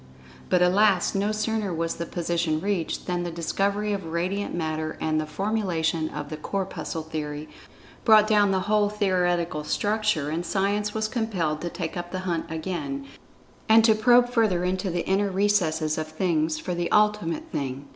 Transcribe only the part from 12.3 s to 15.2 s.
again, and to probe further into the